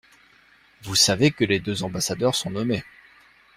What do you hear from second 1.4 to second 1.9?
les deux